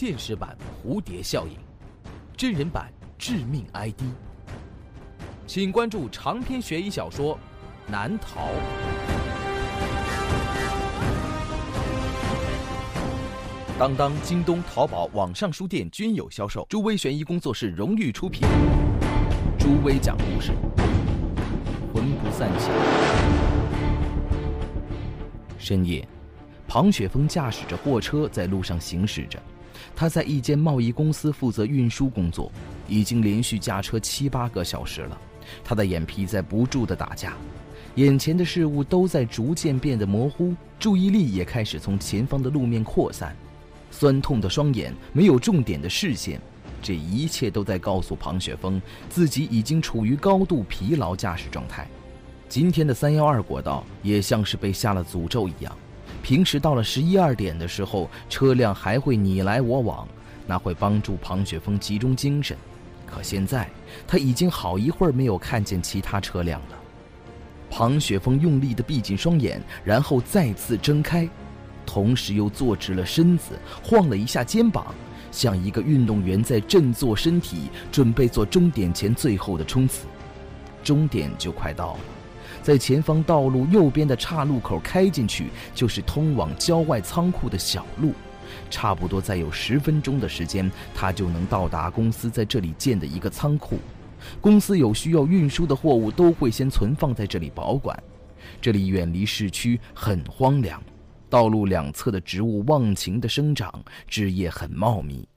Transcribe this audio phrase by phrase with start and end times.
[0.00, 1.58] 现实版蝴蝶效应，
[2.34, 4.00] 真人版致命 ID。
[5.46, 7.34] 请关注长篇悬疑小说
[7.86, 8.40] 《难逃》。
[13.78, 16.66] 当当、京东、淘宝网上书店均有销售。
[16.70, 18.48] 诸威悬疑工作室荣誉出品。
[19.58, 20.52] 诸威讲故事，
[21.92, 22.70] 魂不散想。
[25.58, 26.08] 深夜，
[26.66, 29.38] 庞雪峰驾驶着货车在路上行驶着。
[29.94, 32.50] 他在一间贸易公司负责运输工作，
[32.88, 35.18] 已经连续驾车七八个小时了。
[35.64, 37.34] 他的眼皮在不住地打架，
[37.96, 43.34] 眼前的事物都在逐渐变得模糊，注意力也开始从前方的路面扩散。
[43.90, 46.40] 酸痛的双眼，没有重点的视线，
[46.80, 51.88] 这一切都在告诉庞雪峰，自己已经处于高度疲劳驾驶状态。
[52.48, 55.76] 今天的三幺二国道也像是被下了诅咒一样，
[56.22, 60.06] 平时到了十一二点的时候，车辆还会你来我往，
[60.46, 62.56] 那会帮助庞雪峰集中精神。
[63.06, 63.68] 可现在，
[64.06, 66.78] 他已经好一会儿没有看见其他车辆了。
[67.68, 71.28] 庞雪峰用力地闭紧双眼，然后再次睁开。
[71.86, 74.94] 同时又坐直了身子，晃了一下肩膀，
[75.32, 80.06] 像一个运动员在振作身体，准备做终点前最后的冲刺。
[80.84, 82.00] 终点就快到了，
[82.70, 88.12] 在前方道路右边的岔路口开进去，就是通往郊外仓库的小路。
[88.70, 93.80] 差不多再有十分钟的时间，他就能到达公司在这里建的一个仓库。
[94.40, 98.00] 公司有需要运输的货物，都会先存放在这里保管。
[98.60, 100.80] 这里远离市区，很荒凉。
[101.28, 105.28] 道路两侧的植物忘情地生长，枝叶很茂密。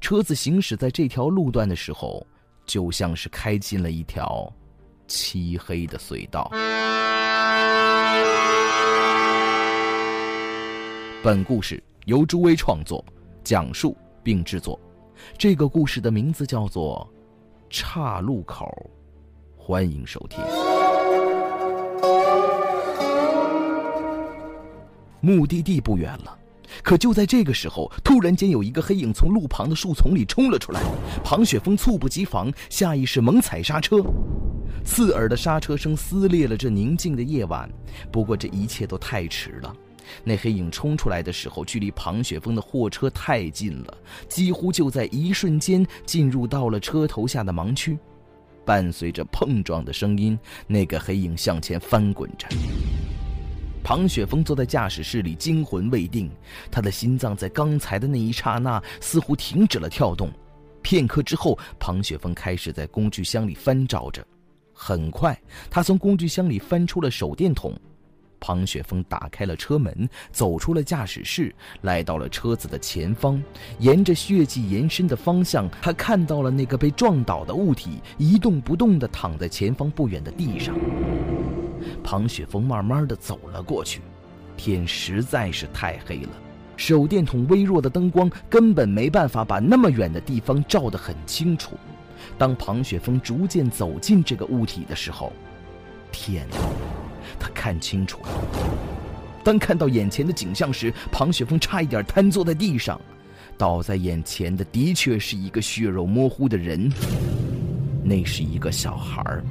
[0.00, 2.26] 车子行驶在这条路段的时候，
[2.64, 4.50] 就像是开进了一条
[5.08, 6.50] 漆黑的隧道。
[11.20, 13.04] 本故事由朱威创作、
[13.42, 14.78] 讲述并制作。
[15.36, 17.06] 这个故事的名字叫做
[17.76, 18.66] 《岔路口》，
[19.60, 20.38] 欢迎收听。
[25.20, 26.38] 目的地不远了，
[26.84, 30.80] 可就在这个时候，突然间有一个黑影从路旁的树丛里冲了出来。
[31.24, 33.96] 庞雪峰猝不及防，下意识猛踩刹车，
[34.88, 37.70] 刺耳的刹车声撕裂了这宁静的夜晚。
[38.10, 39.72] 不过这一切都太迟了，
[40.24, 43.98] 那黑影冲出来的时候，距离庞雪峰的货车太近了，
[44.28, 47.98] 几乎就在一瞬间进入到了车头下的盲区。
[48.64, 52.48] 伴随着碰撞的声音，那个黑影向前翻滚着。
[53.84, 56.30] 庞雪峰坐在驾驶室里，惊魂未定。
[56.70, 60.30] 他的心脏在刚才的那一刹那似乎停止了跳动。
[60.82, 64.26] 片刻之后，庞雪峰开始在工具箱里翻找着。
[64.80, 65.36] 很快，
[65.68, 67.76] 他从工具箱里翻出了手电筒。
[68.38, 73.42] 庞雪峰打开了车门，走出了驾驶室，来到了车子的前方。
[73.80, 80.76] 沿着血迹延伸的方向，他看到了那个被撞倒的物体一动不动地躺在前方不远的地上。
[82.04, 84.00] 庞雪峰慢慢的走了过去，
[84.56, 86.30] 天实在是太黑了，
[86.76, 91.76] 手电筒微弱的灯光根本没办法把那么远的地方照得很清楚。
[92.36, 95.32] 当庞雪峰逐渐走进这个物体的时候，
[96.10, 96.56] 天哪，
[97.38, 98.28] 他看清楚了。
[99.44, 103.00] 当看到眼前的景象时，庞雪峰差一点瘫坐在地上。
[103.56, 106.92] 倒在眼前的的确是一个血肉模糊的人，
[108.04, 109.42] 那是一个小孩儿。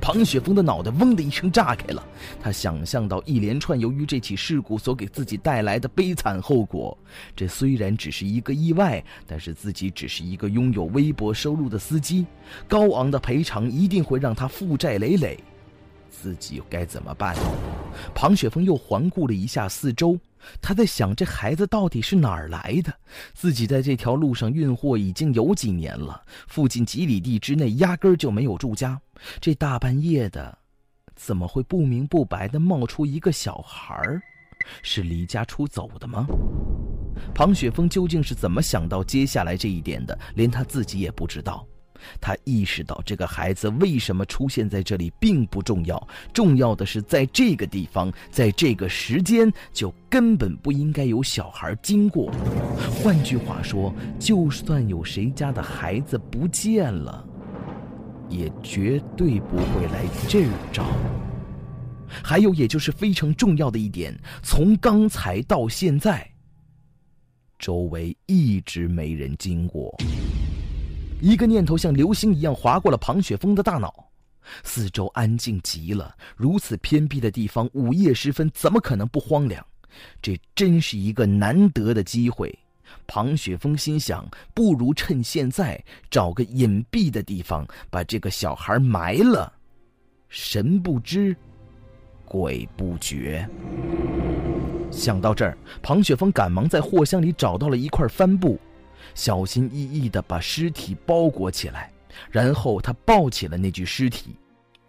[0.00, 2.04] 庞雪峰的脑袋嗡的一声炸开了，
[2.40, 6.96] 他想象到一连串由于这起事故所给自己带来的悲惨后果。
[7.36, 12.26] 这虽然只是一个意外，但是自己只是一个拥有微薄收入的司机，
[12.66, 15.38] 高昂的赔偿一定会让他负债累累。
[16.08, 17.36] 自己该怎么办？
[18.14, 20.18] 庞雪峰又环顾了一下四周。
[20.60, 22.92] 他在想，这孩子到底是哪儿来的？
[23.34, 29.00] 自己在这条路上运货已经有几年了，附近几里地之内压根儿就没有住家。
[29.40, 30.58] 这大半夜的，
[31.14, 34.22] 怎么会不明不白的冒出一个小孩儿？
[34.82, 36.26] 是离家出走的吗？
[37.34, 40.18] 庞雪峰究竟是怎么想到接下来这一点的？
[40.34, 41.66] 连他自己也不知道。
[42.20, 52.32] 他意识到，这个孩子为什么出现在这里并不重要，重要的是在这个地方，在这个时间，就根本不应该有小孩经过。
[53.02, 57.26] 换句话说，就算有谁家的孩子不见了，
[58.28, 60.84] 也绝对不会来这儿找。
[62.22, 64.12] 还有，也就是非常重要的一点，
[64.42, 66.28] 从刚才到现在，
[67.56, 69.96] 周围一直没人经过。
[71.20, 73.92] 一个念头像流星一样划过了庞雪峰的大脑，
[74.62, 76.14] 四周安静极了。
[76.34, 79.64] 如此偏僻的地方，午夜时分怎么可能不荒凉？
[80.22, 82.56] 这真是一个难得的机会。
[83.06, 89.52] 庞雪峰心想，不如趁现在找个隐蔽的地方把这个小孩埋了。
[90.28, 91.36] 神不知，
[92.24, 93.48] 鬼不觉。
[94.90, 98.58] 想到这儿，庞雪峰赶忙在货箱里找到了一块帆布，
[99.14, 101.90] 小心翼翼地把尸体包裹起来，
[102.30, 104.36] 然后他抱起了那具尸体。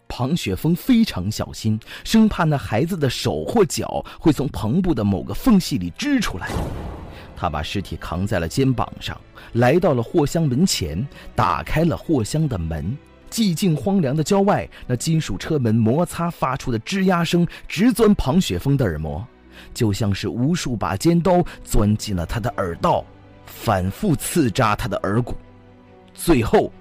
[0.08, 6.50] 庞雪峰非常小心，生怕那孩子的手或脚会从篷布的某个缝隙里支出来。
[7.34, 9.18] 他把尸体扛在了肩膀上，
[9.54, 11.04] 来到了货箱门前，
[11.34, 12.96] 打开了货箱的门。
[13.30, 19.26] 寂静荒凉的郊外，那金属车门摩擦发出的吱呀声直钻庞雪峰的耳膜，
[19.72, 23.02] 就像是无数把尖刀钻进了他的耳道，
[23.54, 25.36] 反复刺扎他的耳骨，
[26.14, 26.72] 最后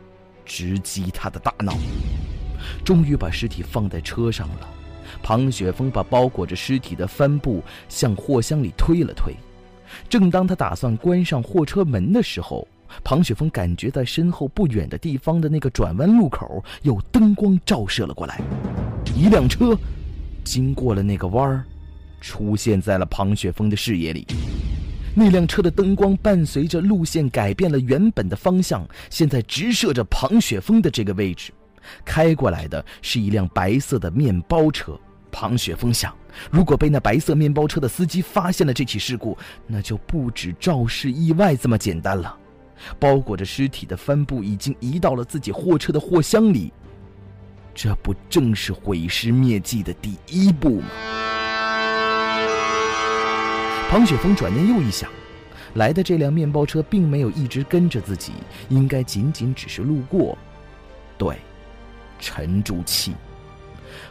[0.46, 1.78] 直击他的大脑。
[2.84, 4.68] 终于把尸体放在车上了，
[5.22, 9.36] 庞雪峰把包裹着尸体的帆布向货箱里推了推。
[10.10, 12.68] 正当他打算关上货车门的时候，
[13.04, 18.42] 庞雪峰感觉在身后不远的地方的那个转弯路口有灯光照射了过来。
[19.16, 19.78] 一辆车
[20.44, 21.64] 经过了那个弯儿，
[22.22, 24.26] 出现在了庞雪峰的视野里。
[25.14, 31.52] 那辆车的灯光伴随着路线改变了原本的方向，现在直射着庞雪峰的这个位置。
[32.06, 34.98] 开过来的是一辆白色的面包车。
[35.32, 36.14] 庞雪峰想，
[36.50, 42.38] 如果被那白色面包车的司机发现了这起事故，那就不止肇事意外这么简单了。
[43.00, 46.74] 包裹着尸体的帆布已经移到了自己货车的货箱里，
[47.74, 50.88] 这不正是毁尸灭迹的第一步吗？
[53.92, 55.12] 庞雪峰转念又一想，
[55.74, 58.32] 来的这辆面包车并没有一直跟着自己，
[58.70, 60.38] 应该仅仅只是路过。
[61.18, 61.36] 对，
[62.18, 63.14] 沉住气。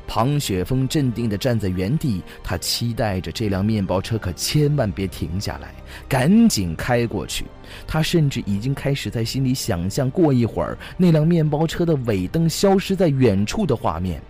[0.06, 5.72] 庞雪峰镇定地站在原地，他期待着这辆面包车可千万别停下来，
[6.06, 7.46] 赶紧开过去。
[7.86, 14.20] 他甚至已经开始在心里想象过一会儿那辆面包车的尾灯消失在远处的画面。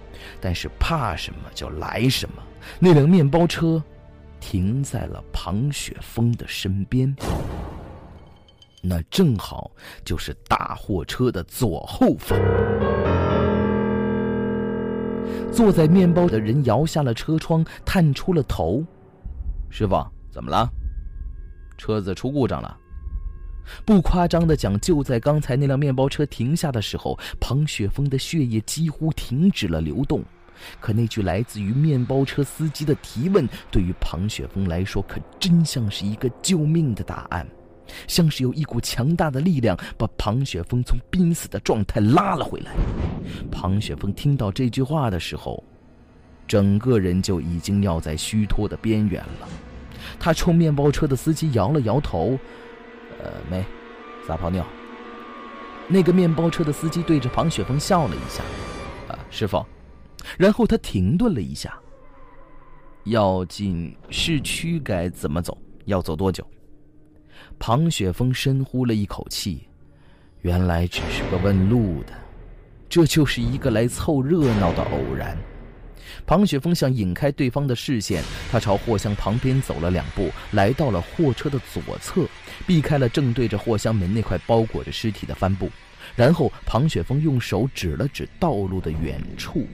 [0.40, 2.42] 但是怕什么就来什么，
[2.78, 3.82] 那辆面包车
[4.40, 7.14] 停在了庞雪峰的身边，
[8.82, 9.70] 那正好
[10.04, 12.38] 就是大货车的左后方。
[15.52, 18.84] 坐在面包的人摇下了车窗，探出了头
[19.68, 20.68] ：“师傅，怎么了？
[21.76, 22.76] 车子出故障了？”
[23.84, 30.24] 不夸张的讲，就在刚才那辆面包车停下的时候，庞雪峰的血液几乎停止了流动。
[30.80, 37.46] 可那句来自于面包车司机的提问，对于庞雪峰来说，可真像是一个救命的答案。
[38.06, 42.70] 像是有一股强大的力量把庞雪峰从濒死的状态拉了回来。
[43.50, 45.60] 庞雪峰听到这句话的时候，
[46.46, 49.48] 整个人就已经要在虚脱的边缘了。
[50.20, 52.38] 他冲面包车的司机摇了摇头
[53.18, 53.64] ：“呃，没，
[54.24, 54.64] 撒泡尿。”
[55.88, 58.44] 那个面包车的司机对着庞雪峰笑了一下
[59.12, 59.66] ：“啊，师傅。”
[60.38, 61.78] 然后他停顿了一下
[63.04, 65.56] ：“要进市区该怎么走？
[65.86, 66.46] 要走多久？”
[67.58, 69.66] 庞雪峰深呼了一口气，
[70.42, 72.12] 原来只是个问路的，
[72.88, 75.36] 这就是一个来凑热闹的偶然。
[76.26, 82.26] 庞雪峰想引开对方的视线，他朝货箱旁边走了两步，来到了货车的左侧，
[82.66, 85.70] 避开了正对着货箱门那块包裹着尸体的帆布。
[86.16, 89.66] 然后，庞雪峰用手指了指道路的远处，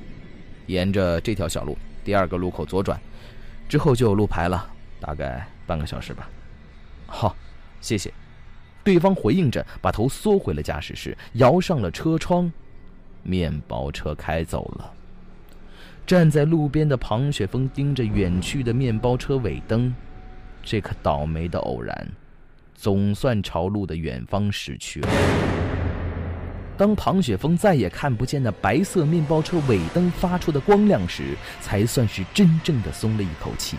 [0.66, 3.00] 沿着这条小路，第二个路口左转，
[3.68, 4.68] 之后就有路牌了，
[5.00, 6.28] 大概半个小时吧。
[7.06, 7.36] 好。
[7.78, 8.12] 谢谢，
[8.82, 12.50] 对方回应着，把头缩回了驾驶室，摇上了车窗，
[13.22, 14.92] 面包车开走了。
[16.04, 19.94] 站在路边的庞雪峰盯着远去的面包车尾灯，
[20.64, 22.08] 这个倒霉的偶然，
[22.74, 25.08] 总算朝路的远方驶去了。
[26.76, 33.76] 当庞雪峰再也看不见那白色面包车尾灯发出的光亮时，才算是真正的松了一口气。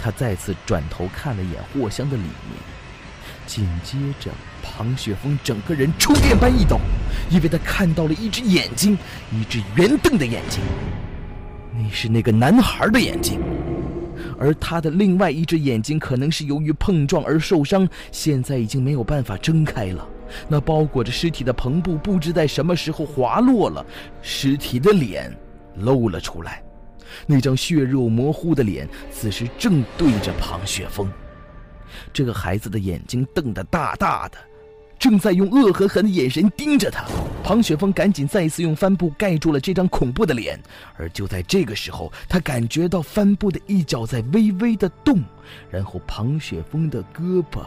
[0.00, 2.32] 他再次转头看了眼货箱的里面。
[3.46, 4.30] 紧接着，
[4.62, 6.78] 庞雪峰整个人触电般一抖，
[7.30, 8.96] 因为他看到了一只眼睛，
[9.32, 10.62] 一只圆瞪的眼睛。
[11.74, 13.40] 那是那个男孩的眼睛，
[14.38, 20.06] 而他的另外一只眼睛可能是由于碰撞而受伤，现在已经没有办法睁开了。
[20.48, 23.84] 那包裹着尸体的篷布不知在什么时候滑落了，
[24.22, 25.34] 尸体的脸
[25.76, 26.62] 露了出来，
[27.26, 31.10] 那张血肉模糊的脸此时正对着庞雪峰。
[32.12, 34.38] 这个孩子的眼睛瞪得大大的，
[34.98, 37.04] 正在用恶狠狠的眼神盯着他。
[37.42, 40.60] 庞雪峰赶紧再次用帆布盖住了这张恐怖的脸，
[40.98, 45.22] 而就在这个时候，他感觉到帆布的一角在微微的动，
[45.70, 47.62] 然后庞雪峰的胳膊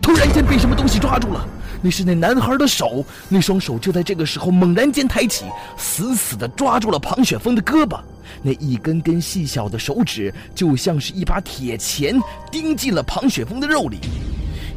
[0.00, 1.46] 突然间被什么东西抓住了，
[1.80, 5.44] 那是那男孩的手，那双手就在这个时候猛然间抬起，
[5.76, 8.00] 死死地抓住了庞雪峰的胳膊，
[8.42, 12.20] 那一根根细小的手指就像是一把铁钳，
[12.50, 13.98] 钉进了庞雪峰的肉里。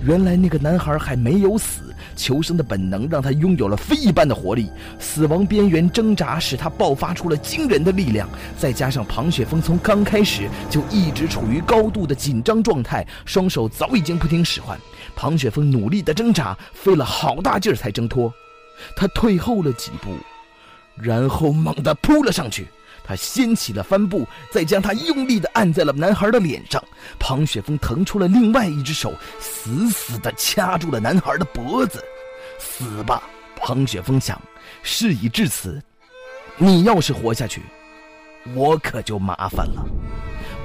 [0.04, 1.82] 原来那个男孩还没有死。
[2.18, 4.70] 求生的本能让他拥有了飞一般的活力，
[5.00, 8.30] 死亡边缘挣扎使他爆发出了惊人的力量。
[8.58, 14.80] 再加上庞雪峰从刚开始就一直处于高度的紧张状态，双手早已经不听使唤。
[15.16, 18.34] 庞雪峰努力的挣扎，费了好大劲儿才挣脱。
[18.96, 20.18] 他退后了几步，
[20.96, 22.68] 然后猛地扑了上去。
[23.08, 26.84] 他掀起了帆布，再将他用力地按在了男孩的脸上。
[27.20, 32.04] 庞雪峰腾出了另外一只手，死死地掐住了男孩的脖子。
[32.58, 33.22] 死吧，
[33.56, 34.42] 庞雪峰想。
[34.82, 35.80] 事已至此，
[36.58, 37.62] 你要是活下去，
[38.56, 39.86] 我可就麻烦了。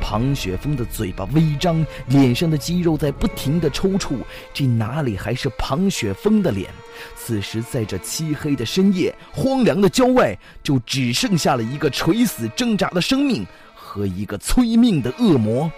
[0.00, 4.16] 庞雪峰的嘴巴微张，脸上的肌肉在不停的抽搐。
[4.52, 6.70] 这哪里还是庞雪峰的脸？
[7.16, 15.70] 此时，在这漆黑的深夜、荒凉的郊外，就只剩下了一个垂死挣扎的生命和一个催命的恶魔。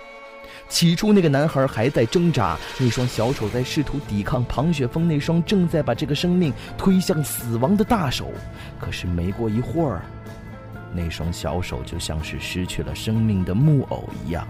[0.68, 8.32] 起初，那个男孩还在挣扎，那双小手在试图抵抗庞雪峰那双正在把这个生命推向死亡的大手。
[8.80, 10.02] 可是，没过一会儿，
[10.94, 14.46] 那双小手就像是失去了生命的木偶一样，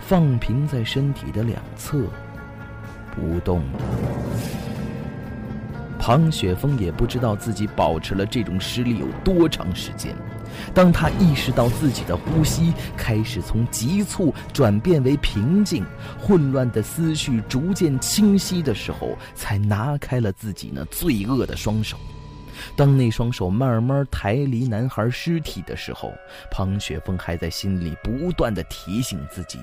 [0.00, 2.04] 放平在身体的两侧，
[3.14, 3.80] 不动了。
[5.98, 10.14] 庞雪峰也不知道自己保持了这种实力有多长时间。
[10.74, 15.84] 当他意识到自己的呼吸开始从急促转变为平静，
[16.18, 21.96] 混乱的思绪逐渐清晰的时候，才拿开了自己那罪恶的双手。
[22.76, 26.12] 当那双手慢慢抬离男孩尸体的时候，
[26.50, 29.58] 庞雪峰还在心里不断的提醒自己：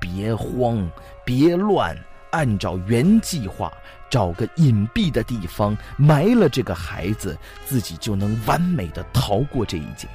[0.00, 0.88] 别慌，
[1.24, 1.96] 别乱，
[2.30, 3.72] 按照原计划，
[4.10, 10.08] 找个隐蔽的地方埋了这个孩子，自己就能完美的逃过这一劫。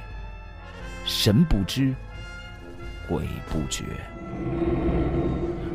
[1.06, 1.94] 神不知，
[3.08, 3.84] 鬼不觉。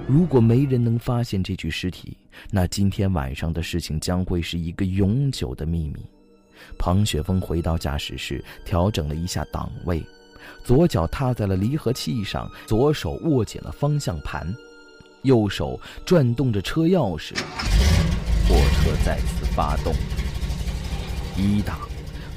[0.08, 2.16] 如果没人能发现这具尸体，
[2.52, 6.06] 那今天晚上的事情将会是一个永久的秘密。
[6.78, 10.04] 庞雪峰回到驾驶室，调整了一下档位，
[10.64, 14.54] 左脚踏在了离合器上，左手握紧了方向盘，
[15.24, 17.34] 右手转动着车钥匙，
[18.48, 19.94] 货车再次发动。
[21.38, 21.78] 一档，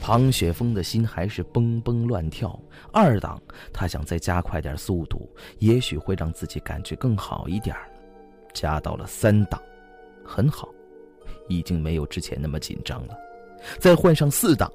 [0.01, 2.59] 庞雪峰的心还是蹦蹦乱跳。
[2.93, 3.41] 二档，
[3.73, 7.77] 他想再加快点速度，也许会让自己感觉更好一点。
[8.55, 9.61] 加到了三档，
[10.25, 10.69] 很好，
[11.49, 13.15] 已经没有之前那么紧张了。
[13.79, 14.71] 再换上四档，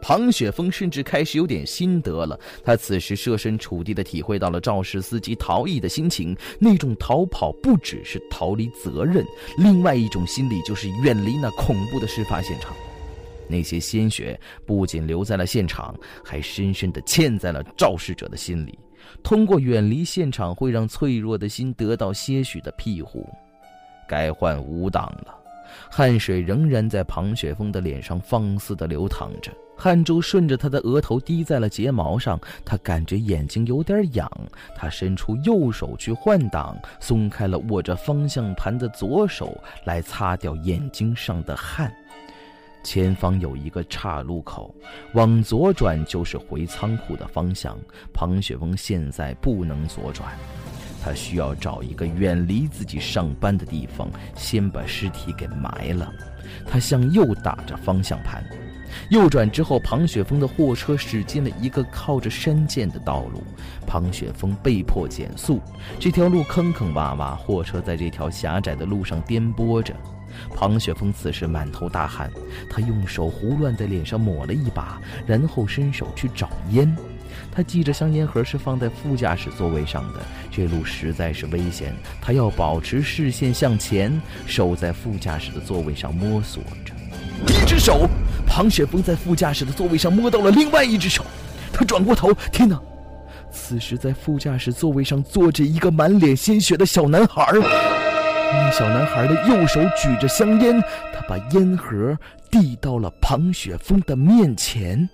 [0.00, 2.38] 庞雪峰甚至开始有点心得了。
[2.64, 9.24] 他此时设身处地的体会到了肇事司机逃逸的心情，那种逃跑不只是逃离责任，
[9.56, 12.74] 另外一种心理就是远离那恐怖的事发现场。
[13.48, 18.78] 那些鲜血不仅留在了现场，还深深地嵌在了肇事者的心里。
[19.22, 23.26] 通过远离现场，会让脆弱的心得到些许的庇护。
[24.06, 25.37] 该换五档了。
[25.90, 32.38] 汗水仍然在庞雪峰的脸上放肆地流淌着，汗珠顺着他的额头滴在了睫毛上。
[32.64, 34.30] 他感觉眼睛有点痒，
[34.76, 41.92] 他伸出右手去换挡，松开了握着方向盘的左手，来擦掉眼睛上的汗。
[42.84, 44.74] 前方有一个岔路口，
[45.12, 47.76] 往左转就是回仓库的方向。
[48.14, 50.32] 庞雪峰现在不能左转。
[51.02, 56.12] 他需要找一个远离自己上班的地方，先把尸体给埋了。
[56.66, 58.42] 他向右打着方向盘，
[59.10, 63.42] 右转之后，庞雪峰的货车驶进了一个靠着山涧的道路。
[63.86, 65.60] 庞雪峰被迫减速，
[65.98, 69.94] 这条路坑坑洼洼，货车在这条狭窄的路上颠簸着。
[70.54, 72.30] 庞雪峰此时满头大汗，
[72.70, 76.94] 他用手胡乱在脸上抹了一把，然后伸手去找烟。
[77.50, 80.20] 他记着香烟盒是放在副驾驶座位上的，
[80.50, 86.94] 这路实在是危险，他要保持视线向前，手在副驾驶的座位上摸索着。
[87.46, 88.08] 一只手，
[88.46, 91.24] 庞雪峰在副驾驶的座位上摸到了另外一只手，
[91.72, 92.80] 他转过头，天哪！
[93.50, 100.80] 此时在副驾驶座位上坐着一个满脸鲜血的小男孩，那小男孩的右手举着香烟，
[101.14, 102.16] 他把烟盒
[102.50, 105.08] 递到了庞雪峰的面前。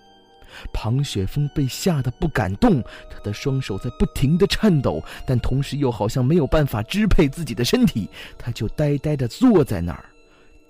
[0.72, 8.08] 庞雪峰被吓得不敢动，他的双手在不停地颤抖，但同时又好像没有办法支配自己的身体，
[8.38, 10.04] 他就呆呆地坐在那儿，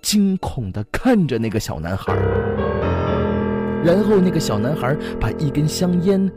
[0.01, 2.13] 惊恐地看着那个小男孩。
[3.83, 6.31] 然后那个小男孩把一根香烟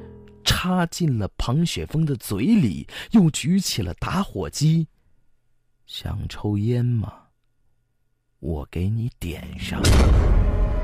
[0.44, 4.86] 插进了庞雪峰的嘴里，又举起了打火机，
[5.86, 7.12] 想抽烟吗？
[8.40, 9.80] 我给你点上。”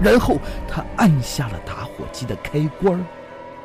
[0.03, 3.05] 然后他按下了打火机的开关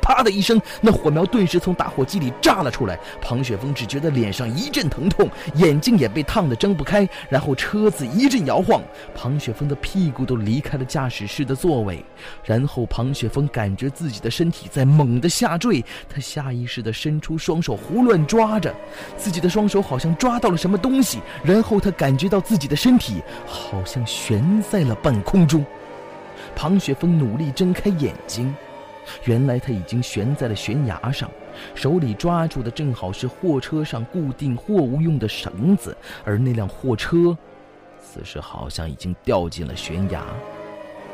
[0.02, 2.98] 啪的一声，那火苗顿时从打火机里炸了出来。
[3.20, 7.06] 庞雪峰只觉得脸上一阵疼痛，眼睛也被烫得睁不开。
[7.28, 8.82] 然后车子一阵摇晃，
[9.14, 12.02] 庞雪峰的屁股都离开了驾驶室的座位。
[12.42, 18.74] 然后庞雪峰感觉自己的身体在猛地下坠，他下意识地伸出双手胡乱抓着，
[19.18, 21.20] 自己的双手好像抓到了什么东西。
[21.44, 25.64] 然后他感觉到自己的身体好像悬在了半空中。
[26.60, 28.54] 庞雪峰努力睁开眼睛，
[29.24, 31.30] 原来他已经悬在了悬崖上，
[31.74, 37.34] 手里抓住的正好是货车上固定货物用的绳子，而那辆货车，
[37.98, 40.22] 此时好像已经掉进了悬崖。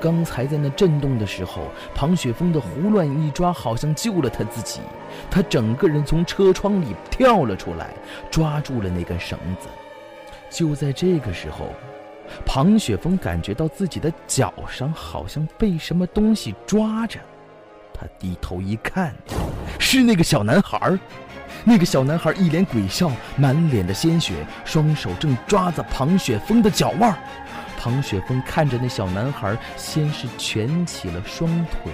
[0.01, 4.81] 刚才在那震动的时候，庞雪峰的胡乱一抓，好像救了他自己，
[5.31, 7.95] 他整个人从车窗里跳了出来，
[8.33, 9.69] 抓住了那根绳子。
[10.51, 11.73] 就在这个时候。
[12.45, 17.19] 庞雪峰感觉到自己的脚上好像被什么东西抓着，
[17.93, 19.15] 他低头一看，
[19.79, 20.99] 是那个小男孩
[21.65, 27.17] 那个小男孩一脸鬼笑，满脸的鲜血，双手正抓着庞雪峰的脚腕
[27.79, 31.93] 庞雪峰看着那小男孩，先是蜷起了双腿。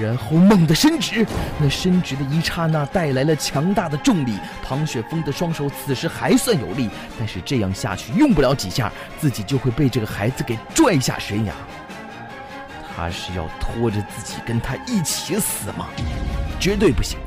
[0.00, 1.26] 然后猛地伸直，
[1.60, 4.38] 那伸直的一刹那带来了强大的重力。
[4.62, 11.52] 庞雪峰的双手此时还算有力，但是这样下去用不了几下，自己就会被这个孩子给拽下悬崖。
[12.96, 15.86] 他是要拖着自己跟他一起死吗？
[16.58, 17.18] 绝对不行！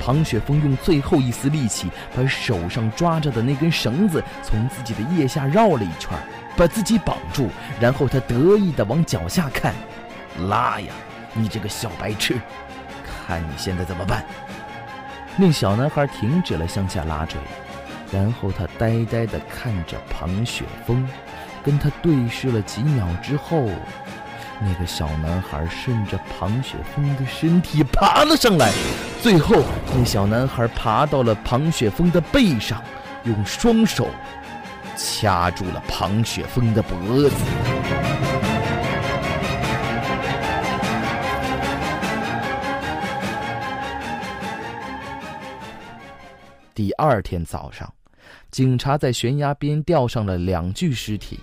[0.00, 6.10] 庞雪峰用最后一丝力气，把手上抓着的那根绳子从自己的腋下绕了一圈，
[6.56, 7.48] 把自己绑住。
[7.80, 9.74] 然后他得意地往脚下看，
[10.48, 10.92] 拉呀！
[11.36, 12.40] 你这个小白痴，
[13.04, 14.24] 看你现在怎么办？
[15.36, 17.38] 那小男孩停止了向下拉坠，
[18.10, 21.06] 然后他呆呆地看着庞雪峰，
[21.62, 23.68] 跟他对视了几秒之后，
[24.60, 28.72] 那个小男孩顺着庞雪峰的身体爬了上来，
[29.20, 29.62] 最后
[29.94, 32.82] 那小男孩爬到了庞雪峰的背上，
[33.24, 34.08] 用双手
[34.96, 37.75] 掐住了庞雪峰的脖子。
[46.76, 47.90] 第二天早上，
[48.50, 51.40] 警察在悬崖边吊上了两具尸体，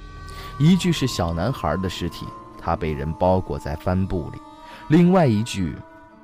[0.59, 2.27] 一具是小男孩的尸体，
[2.61, 4.37] 他被人包裹在帆布里；
[4.89, 5.75] 另外一具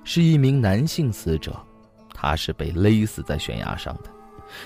[0.04, 1.60] 是一名男性死者，
[2.14, 4.12] 他是被勒死在悬崖上的。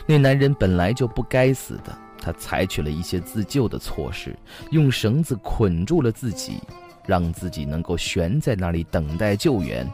[0.06, 4.38] 那男人本来就不该死的，他采取了一些自救的措施，
[4.72, 6.60] 用绳子捆住了自己，
[7.06, 9.88] 让自己能够悬在那里等待救援。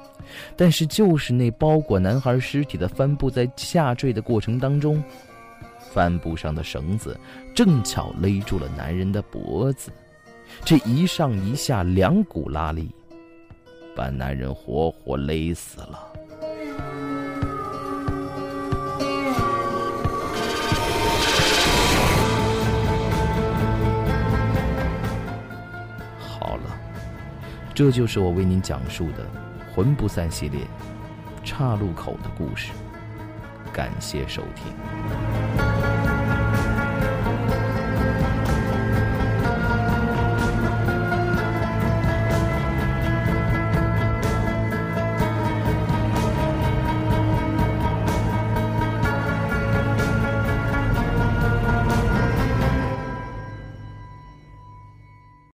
[0.55, 5.03] 但是，就是那包裹男孩尸体的帆布，在下坠的过程当中，
[5.91, 7.19] 帆布上的绳子
[7.55, 9.91] 正巧勒住了男人的脖子，
[10.63, 12.91] 这一上一下两股拉力，
[13.95, 16.08] 把男人活活勒死了。
[27.79, 29.25] 这就是我为您讲述的。
[29.73, 30.67] 魂不散系列，
[31.45, 32.73] 岔路口的故事。
[33.71, 35.38] 感谢收听。